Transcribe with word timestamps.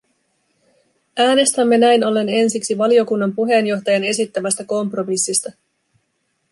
Äänestämme 1.17 1.77
näin 1.77 2.03
ollen 2.03 2.29
ensiksi 2.29 2.77
valiokunnan 2.77 3.33
puheenjohtajan 3.35 4.03
esittämästä 4.03 4.63
kompromissista. 4.63 5.51